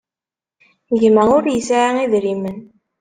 [1.01, 2.57] Gma ur yesɛi idrimen.